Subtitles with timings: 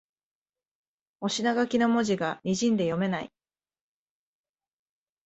[1.19, 3.31] お品書きの文字がにじんで読めない